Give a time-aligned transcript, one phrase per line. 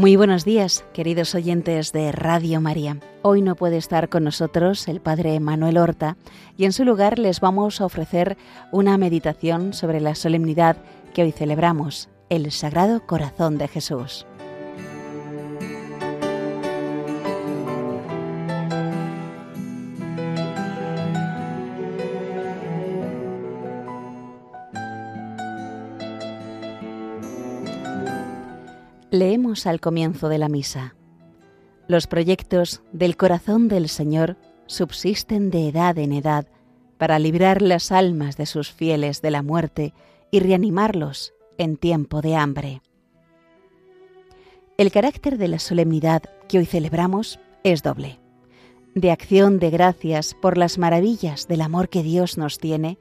[0.00, 2.96] Muy buenos días, queridos oyentes de Radio María.
[3.20, 6.16] Hoy no puede estar con nosotros el Padre Manuel Horta
[6.56, 8.38] y en su lugar les vamos a ofrecer
[8.72, 10.78] una meditación sobre la solemnidad
[11.12, 14.26] que hoy celebramos, el Sagrado Corazón de Jesús.
[29.64, 30.94] Al comienzo de la misa.
[31.88, 36.46] Los proyectos del corazón del Señor subsisten de edad en edad
[36.98, 39.92] para librar las almas de sus fieles de la muerte
[40.30, 42.80] y reanimarlos en tiempo de hambre.
[44.78, 48.20] El carácter de la solemnidad que hoy celebramos es doble.
[48.94, 52.98] De acción de gracias por las maravillas del amor que Dios nos tiene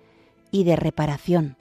[0.49, 1.57] y de reparación,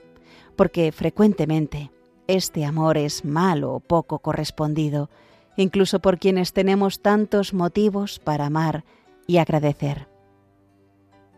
[0.55, 1.91] porque frecuentemente
[2.29, 5.09] este amor es malo o poco correspondido,
[5.57, 8.85] incluso por quienes tenemos tantos motivos para amar
[9.25, 10.07] y agradecer.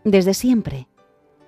[0.04, 0.88] Desde siempre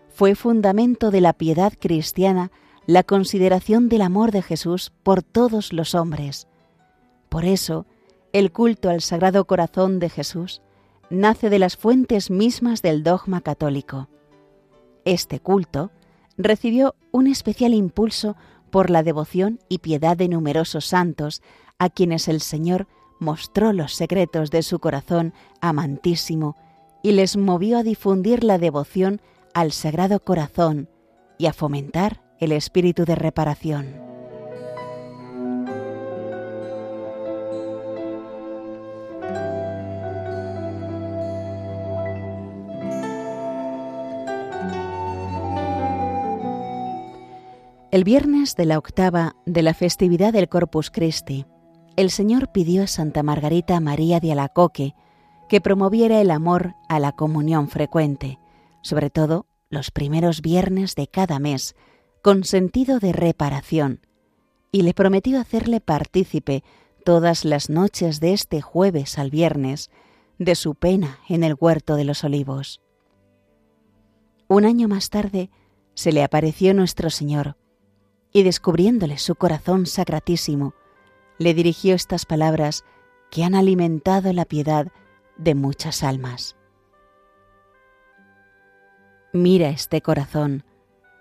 [0.07, 2.51] fue fundamento de la piedad cristiana
[2.85, 6.47] la consideración del amor de Jesús por todos los hombres.
[7.27, 7.85] Por eso,
[8.31, 10.61] el culto al Sagrado Corazón de Jesús
[11.09, 14.07] nace de las fuentes mismas del dogma católico.
[15.03, 15.91] Este culto
[16.37, 18.35] recibió un especial impulso
[18.73, 21.43] por la devoción y piedad de numerosos santos,
[21.77, 22.87] a quienes el Señor
[23.19, 25.31] mostró los secretos de su corazón
[25.61, 26.57] amantísimo
[27.03, 29.21] y les movió a difundir la devoción
[29.53, 30.89] al Sagrado Corazón
[31.37, 34.12] y a fomentar el espíritu de reparación.
[47.93, 51.45] El viernes de la octava de la festividad del Corpus Christi,
[51.95, 54.95] el Señor pidió a Santa Margarita María de Alacoque
[55.47, 58.39] que promoviera el amor a la comunión frecuente,
[58.81, 61.75] sobre todo los primeros viernes de cada mes,
[62.23, 63.99] con sentido de reparación,
[64.71, 66.63] y le prometió hacerle partícipe
[67.05, 69.91] todas las noches de este jueves al viernes
[70.39, 72.81] de su pena en el huerto de los olivos.
[74.47, 75.51] Un año más tarde
[75.93, 77.55] se le apareció nuestro Señor,
[78.33, 80.73] y descubriéndole su corazón sacratísimo,
[81.37, 82.83] le dirigió estas palabras
[83.29, 84.87] que han alimentado la piedad
[85.37, 86.55] de muchas almas.
[89.31, 90.63] Mira este corazón,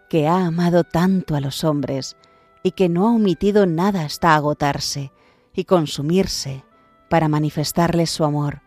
[0.08, 2.16] que ha amado tanto a los hombres
[2.62, 5.12] y que no ha omitido nada hasta agotarse
[5.54, 6.64] y consumirse
[7.08, 8.60] para manifestarles su amor.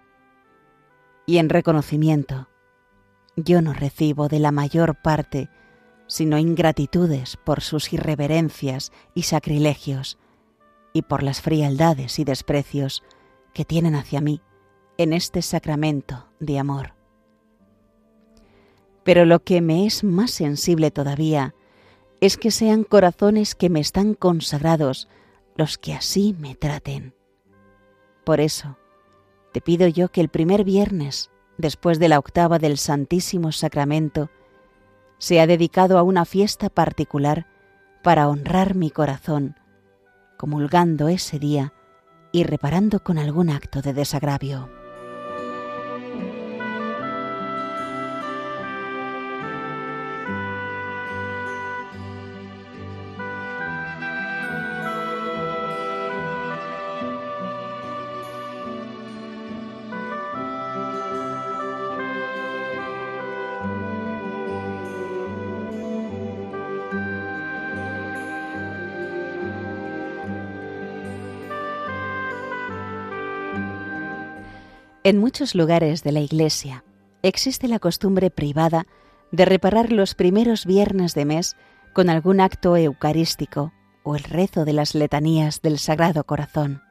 [1.28, 2.48] Y en reconocimiento,
[3.36, 5.50] yo no recibo de la mayor parte
[6.16, 10.18] sino ingratitudes por sus irreverencias y sacrilegios,
[10.94, 13.04] y por las frialdades y desprecios
[13.54, 14.40] que tienen hacia mí
[14.98, 16.94] en este sacramento de amor.
[19.04, 21.54] Pero lo que me es más sensible todavía
[22.22, 25.10] es que sean corazones que me están consagrados
[25.58, 27.14] los que así me traten.
[28.24, 28.78] Por eso,
[29.52, 34.30] te pido yo que el primer viernes, después de la octava del Santísimo Sacramento,
[35.26, 37.48] se ha dedicado a una fiesta particular
[38.04, 39.56] para honrar mi corazón,
[40.38, 41.74] comulgando ese día
[42.32, 44.70] y reparando con algún acto de desagravio.
[75.06, 76.84] En muchos lugares de la Iglesia
[77.22, 78.88] existe la costumbre privada
[79.32, 81.56] de reparar los primeros viernes de mes
[81.94, 83.72] con algún acto eucarístico
[84.02, 86.82] o el rezo de las letanías del Sagrado Corazón.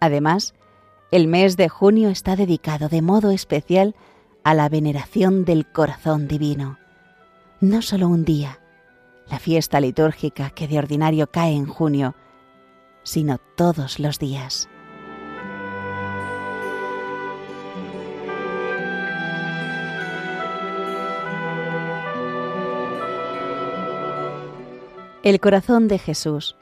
[0.00, 0.52] Además,
[1.12, 3.94] el mes de junio está dedicado de modo especial
[4.42, 6.78] a la veneración del corazón divino.
[7.58, 8.60] No solo un día,
[9.30, 12.16] la fiesta litúrgica que de ordinario cae en junio,
[13.02, 14.68] sino todos los días.
[25.24, 26.54] El corazón de Jesús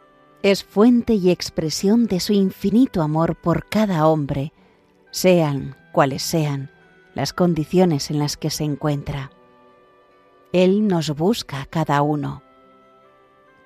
[0.44, 4.52] es fuente y expresión de su infinito amor por cada hombre,
[5.10, 6.70] sean cuales sean
[7.16, 9.32] las condiciones en las que se encuentra.
[10.52, 12.44] Él nos busca a cada uno.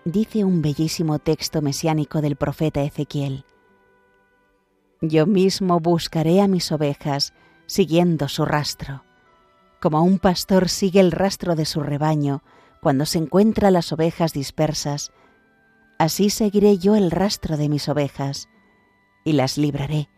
[0.06, 3.44] Dice un bellísimo texto mesiánico del profeta Ezequiel.
[5.02, 7.34] Yo mismo buscaré a mis ovejas,
[7.66, 9.04] siguiendo su rastro.
[9.78, 12.42] Como un pastor sigue el rastro de su rebaño
[12.80, 15.12] cuando se encuentra las ovejas dispersas,
[15.98, 18.48] así seguiré yo el rastro de mis ovejas,
[19.24, 20.08] y las libraré,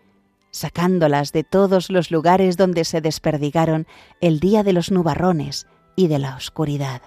[0.50, 3.86] sacándolas de todos los lugares donde se desperdigaron
[4.20, 5.66] el día de los nubarrones
[5.96, 7.02] y de la oscuridad.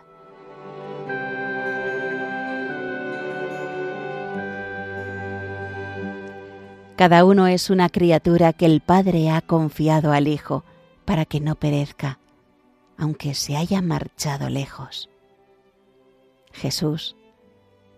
[7.02, 10.64] Cada uno es una criatura que el Padre ha confiado al Hijo
[11.04, 12.20] para que no perezca,
[12.96, 15.11] aunque se haya marchado lejos.
[16.54, 17.16] Jesús,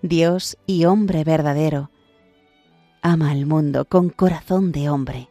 [0.02, 1.92] Dios y hombre verdadero,
[3.02, 5.30] ama al mundo con corazón de hombre,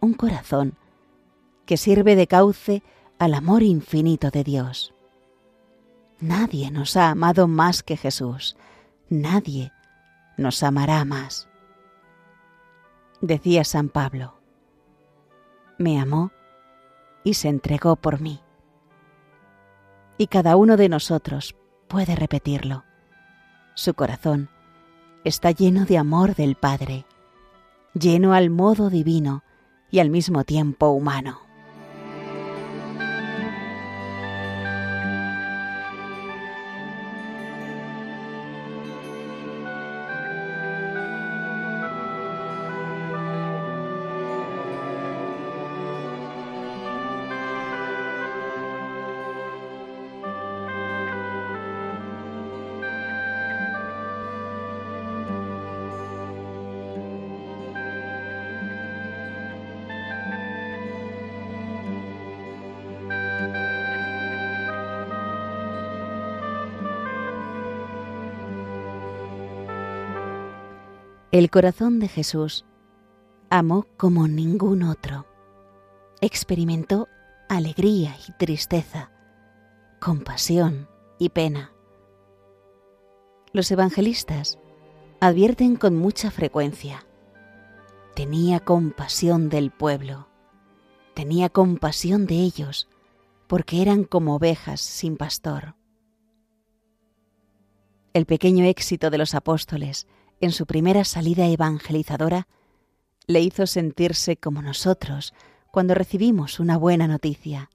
[0.00, 0.74] un corazón
[1.66, 2.82] que sirve de cauce
[3.18, 4.94] al amor infinito de Dios.
[6.20, 8.56] Nadie nos ha amado más que Jesús,
[9.08, 9.72] nadie
[10.36, 11.50] nos amará más
[13.20, 14.34] decía San Pablo.
[15.78, 16.32] Me amó
[17.24, 18.40] y se entregó por mí.
[20.18, 21.54] Y cada uno de nosotros
[21.90, 22.84] puede repetirlo.
[23.74, 24.48] Su corazón
[25.24, 27.04] está lleno de amor del Padre,
[27.94, 29.42] lleno al modo divino
[29.90, 31.49] y al mismo tiempo humano.
[71.32, 72.64] El corazón de Jesús
[73.50, 75.26] amó como ningún otro.
[76.20, 77.06] Experimentó
[77.48, 79.12] alegría y tristeza,
[80.00, 80.88] compasión
[81.20, 81.72] y pena.
[83.52, 84.58] Los evangelistas
[85.20, 87.06] advierten con mucha frecuencia.
[88.16, 90.26] Tenía compasión del pueblo,
[91.14, 92.88] tenía compasión de ellos,
[93.46, 95.76] porque eran como ovejas sin pastor.
[98.14, 100.08] El pequeño éxito de los apóstoles
[100.40, 102.48] en su primera salida evangelizadora,
[103.26, 105.34] le hizo sentirse como nosotros
[105.70, 107.70] cuando recibimos una buena noticia.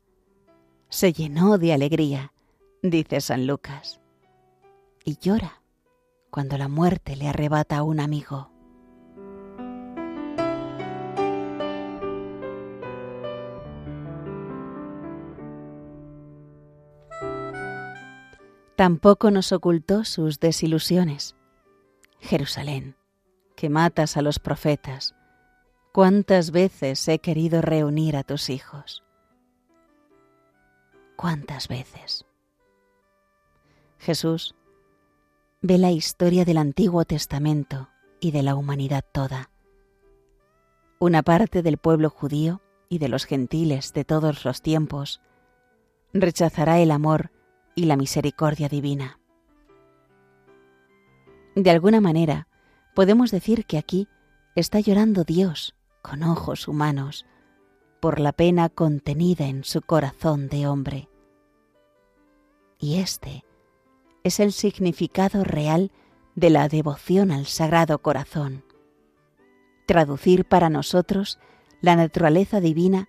[0.89, 2.33] Se llenó de alegría,
[2.81, 4.01] dice San Lucas,
[5.03, 5.61] y llora
[6.29, 8.51] cuando la muerte le arrebata a un amigo.
[18.75, 21.35] Tampoco nos ocultó sus desilusiones.
[22.25, 22.95] Jerusalén,
[23.55, 25.15] que matas a los profetas,
[25.93, 29.03] cuántas veces he querido reunir a tus hijos.
[31.15, 32.25] ¿Cuántas veces?
[33.99, 34.55] Jesús
[35.61, 37.89] ve la historia del Antiguo Testamento
[38.19, 39.51] y de la humanidad toda.
[40.99, 45.21] Una parte del pueblo judío y de los gentiles de todos los tiempos
[46.11, 47.31] rechazará el amor
[47.75, 49.19] y la misericordia divina.
[51.55, 52.47] De alguna manera,
[52.93, 54.09] podemos decir que aquí
[54.55, 57.25] está llorando Dios con ojos humanos
[58.01, 61.09] por la pena contenida en su corazón de hombre.
[62.77, 63.45] Y este
[64.23, 65.91] es el significado real
[66.35, 68.63] de la devoción al Sagrado Corazón.
[69.85, 71.39] Traducir para nosotros
[71.79, 73.07] la naturaleza divina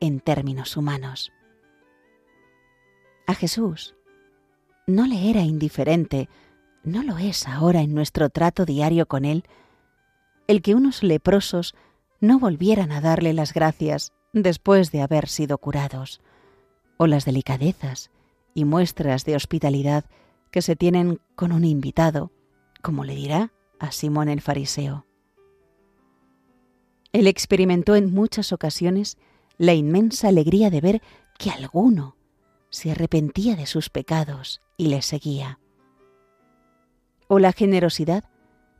[0.00, 1.32] en términos humanos.
[3.26, 3.96] A Jesús
[4.86, 6.28] no le era indiferente
[6.86, 9.44] ¿no lo es ahora en nuestro trato diario con Él?
[10.46, 11.74] El que unos leprosos
[12.20, 16.20] no volvieran a darle las gracias después de haber sido curados,
[16.96, 18.10] o las delicadezas
[18.54, 20.04] y muestras de hospitalidad
[20.50, 22.30] que se tienen con un invitado,
[22.82, 25.06] como le dirá a Simón el fariseo.
[27.12, 29.18] Él experimentó en muchas ocasiones
[29.58, 31.02] la inmensa alegría de ver
[31.38, 32.16] que alguno
[32.70, 35.58] se arrepentía de sus pecados y le seguía
[37.28, 38.24] o la generosidad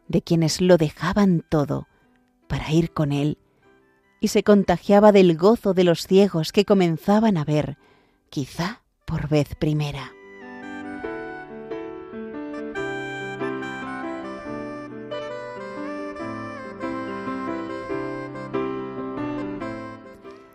[0.08, 1.88] de quienes lo dejaban todo
[2.48, 3.38] para ir con él
[4.20, 7.76] y se contagiaba del gozo de los ciegos que comenzaban a ver,
[8.30, 10.12] quizá por vez primera.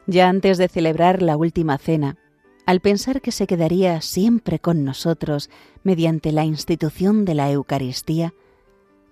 [0.08, 2.18] Ya antes de celebrar la última cena,
[2.66, 5.50] al pensar que se quedaría siempre con nosotros
[5.84, 8.34] mediante la institución de la Eucaristía,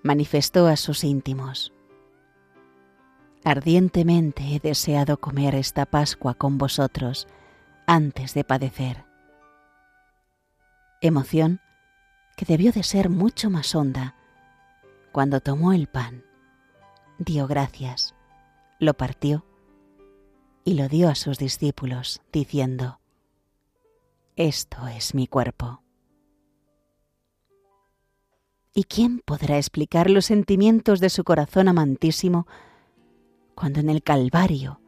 [0.04, 1.74] manifestó a sus íntimos.
[3.44, 7.28] Ardientemente he deseado comer esta Pascua con vosotros
[7.88, 9.06] antes de padecer.
[11.02, 11.62] Emoción
[12.36, 14.16] que debió de ser mucho más honda
[15.12, 16.24] cuando tomó el pan,
[17.18, 18.14] dio gracias,
[18.80, 19.46] lo partió
[20.64, 22.99] y lo dio a sus discípulos, diciendo,
[24.40, 25.84] Esto es mi cuerpo.
[28.74, 32.48] ¿Y quién podrá explicar los sentimientos de su corazón amantísimo
[33.54, 34.80] cuando en el Calvario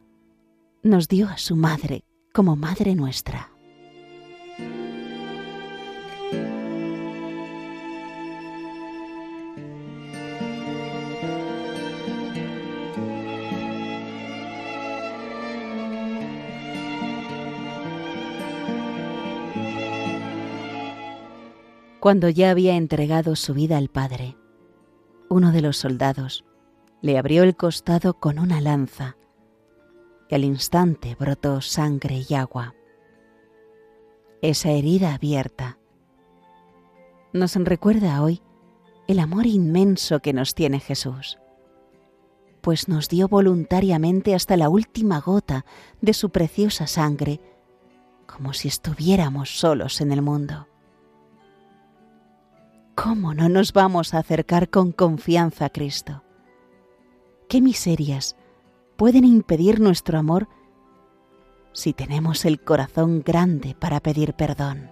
[0.82, 3.50] nos dio a su madre como madre nuestra?
[22.02, 24.36] Cuando ya había entregado su vida al Padre,
[25.28, 26.44] uno de los soldados
[27.00, 29.16] le abrió el costado con una lanza
[30.28, 32.74] y al instante brotó sangre y agua.
[34.40, 35.78] Esa herida abierta
[37.32, 38.42] nos recuerda hoy
[39.06, 41.38] el amor inmenso que nos tiene Jesús,
[42.62, 45.64] pues nos dio voluntariamente hasta la última gota
[46.00, 47.40] de su preciosa sangre,
[48.26, 50.66] como si estuviéramos solos en el mundo.
[52.94, 56.22] ¿Cómo no nos vamos a acercar con confianza a Cristo?
[57.48, 58.36] ¿Qué miserias
[58.96, 60.46] pueden impedir nuestro amor
[61.72, 64.90] si tenemos el corazón grande para pedir perdón?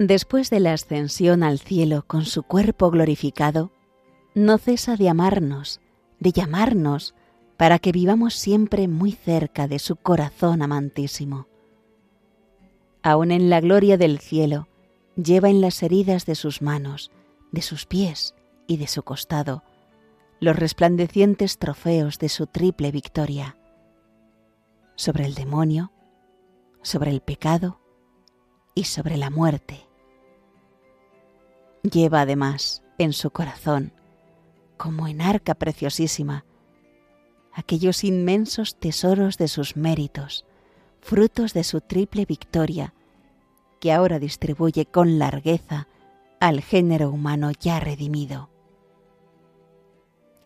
[0.00, 3.70] Después de la ascensión al cielo con su cuerpo glorificado,
[4.34, 5.82] no cesa de amarnos,
[6.20, 7.14] de llamarnos,
[7.58, 11.48] para que vivamos siempre muy cerca de su corazón amantísimo.
[13.02, 14.68] Aún en la gloria del cielo,
[15.16, 17.10] lleva en las heridas de sus manos,
[17.52, 18.34] de sus pies
[18.66, 19.64] y de su costado
[20.40, 23.58] los resplandecientes trofeos de su triple victoria
[24.94, 25.92] sobre el demonio,
[26.80, 27.82] sobre el pecado
[28.74, 29.89] y sobre la muerte.
[31.82, 33.92] Lleva además en su corazón,
[34.76, 36.44] como en arca preciosísima,
[37.52, 40.44] aquellos inmensos tesoros de sus méritos,
[41.00, 42.94] frutos de su triple victoria,
[43.80, 45.88] que ahora distribuye con largueza
[46.38, 48.50] al género humano ya redimido.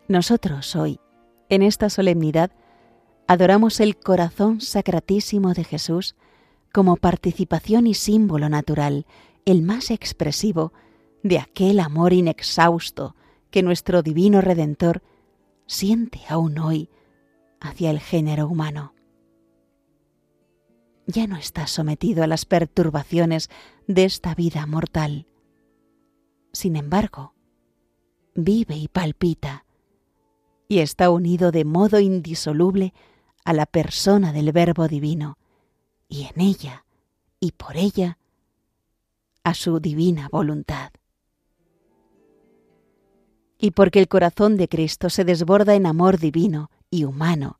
[0.07, 1.01] Nosotros hoy,
[1.49, 2.53] en esta solemnidad,
[3.27, 6.15] adoramos el corazón sacratísimo de Jesús
[6.73, 9.07] como participación y símbolo natural,
[9.45, 10.73] el más expresivo
[11.25, 13.17] de aquel amor inexhausto
[13.51, 15.03] que nuestro divino Redentor
[15.67, 16.91] siente aún hoy
[17.61, 18.93] hacia el género humano.
[21.07, 23.49] Ya no está sometido a las perturbaciones
[23.89, 25.27] de esta vida mortal.
[26.53, 27.35] Sin embargo,
[28.35, 29.65] vive y palpita,
[30.69, 32.93] y está unido de modo indisoluble
[33.47, 35.39] a la persona del Verbo Divino,
[36.07, 36.85] y en ella
[37.41, 38.19] y por ella
[39.43, 40.93] a su divina voluntad
[43.65, 47.59] y porque el corazón de Cristo se desborda en amor divino y humano,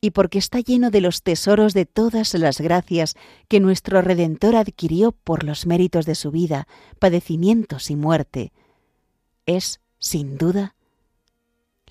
[0.00, 3.14] y porque está lleno de los tesoros de todas las gracias
[3.46, 6.66] que nuestro Redentor adquirió por los méritos de su vida,
[6.98, 8.52] padecimientos y muerte,
[9.46, 10.74] es, sin duda,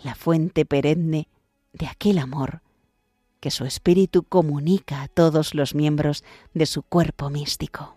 [0.04, 1.30] la fuente perenne
[1.72, 2.62] de aquel amor
[3.40, 7.96] que su espíritu comunica a todos los miembros de su cuerpo místico.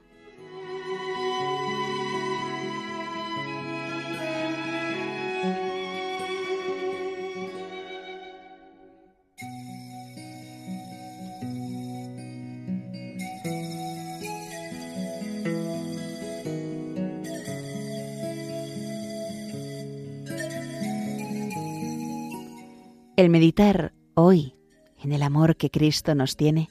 [23.17, 24.57] El meditar hoy
[25.03, 26.69] en el amor que Cristo nos tiene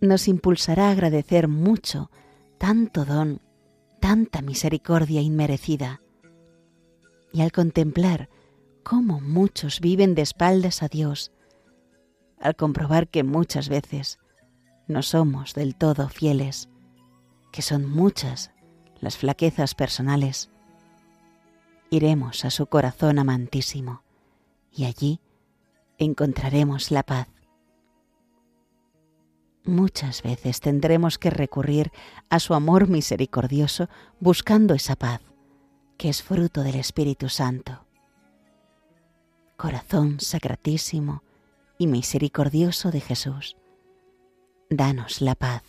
[0.00, 2.08] nos impulsará a agradecer mucho
[2.56, 3.42] tanto don,
[4.00, 6.00] tanta misericordia inmerecida.
[7.32, 8.28] Y al contemplar
[8.84, 11.32] cómo muchos viven de espaldas a Dios,
[12.38, 14.20] al comprobar que muchas veces
[14.86, 16.68] no somos del todo fieles,
[17.50, 18.52] que son muchas
[19.00, 20.48] las flaquezas personales,
[21.90, 24.03] iremos a su corazón amantísimo
[24.74, 25.20] y allí
[25.98, 27.28] encontraremos la paz.
[29.64, 31.90] Muchas veces tendremos que recurrir
[32.28, 33.88] a su amor misericordioso
[34.20, 35.22] buscando esa paz,
[35.96, 37.86] que es fruto del Espíritu Santo.
[39.56, 41.22] Corazón sacratísimo
[41.78, 43.56] y misericordioso de Jesús,
[44.68, 45.62] danos la paz.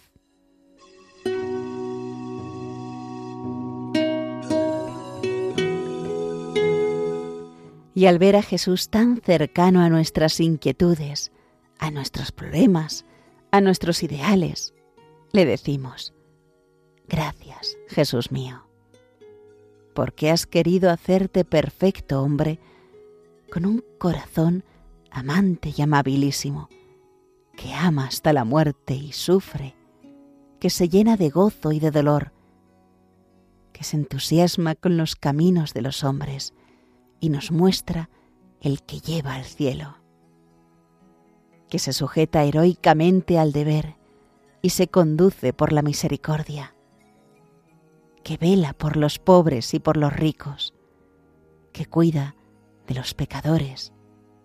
[7.96, 11.32] Y al ver a Jesús tan cercano a nuestras inquietudes,
[11.80, 13.06] a nuestros problemas,
[13.52, 14.74] a nuestros ideales,
[15.32, 16.14] le decimos,
[17.08, 18.68] gracias, Jesús mío,
[19.94, 22.60] porque has querido hacerte perfecto hombre
[23.50, 24.66] con un corazón
[25.10, 26.68] amante y amabilísimo,
[27.56, 29.76] que ama hasta la muerte y sufre,
[30.60, 32.34] que se llena de gozo y de dolor,
[33.72, 36.54] que se entusiasma con los caminos de los hombres,
[37.26, 38.12] y nos muestra
[38.62, 39.98] el que lleva al cielo,
[41.70, 43.96] que se sujeta heroicamente al deber
[44.62, 46.76] y se conduce por la misericordia,
[48.24, 50.76] que vela por los pobres y por los ricos,
[51.74, 52.36] que cuida
[52.86, 53.92] de los pecadores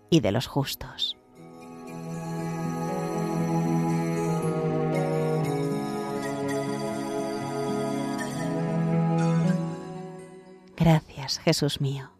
[0.09, 1.19] y de los justos.
[10.79, 12.11] Gracias, Jesús mío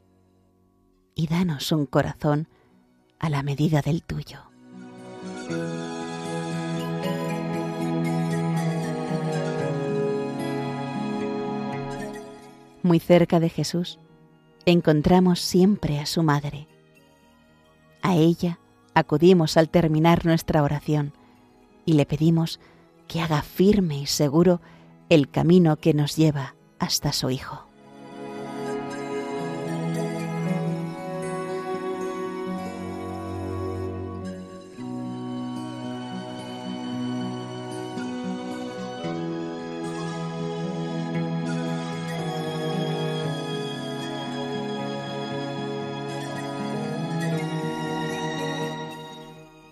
[1.21, 2.49] y danos un corazón
[3.19, 4.39] a la medida del tuyo.
[12.83, 13.99] Muy cerca de Jesús
[14.65, 16.69] encontramos siempre a su madre.
[18.01, 18.59] A ella
[18.95, 21.13] acudimos al terminar nuestra oración
[21.85, 22.61] y le pedimos
[23.09, 24.63] que haga firme y seguro
[25.11, 27.70] el camino que nos lleva hasta su Hijo.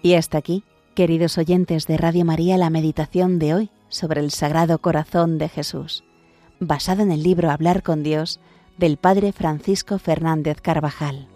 [0.08, 4.78] Y hasta aquí, queridos oyentes de Radio María, la meditación de hoy sobre el Sagrado
[4.78, 6.02] Corazón de Jesús,
[6.60, 8.40] basada en el libro Hablar con Dios
[8.78, 11.28] del Padre Francisco Fernández Carvajal.